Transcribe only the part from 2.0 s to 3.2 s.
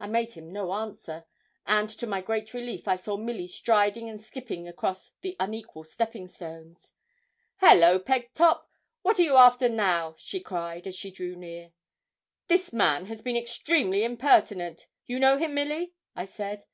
my great relief I saw